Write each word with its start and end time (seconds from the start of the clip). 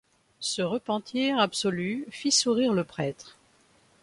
Ce 0.39 0.63
repentir 0.63 1.37
absolu 1.37 2.07
fit 2.09 2.31
sourire 2.31 2.73
le 2.73 2.83
prêtre. 2.83 3.37